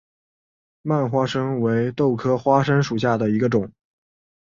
[0.81, 3.71] 蔓花生为豆科花生属下的一个种。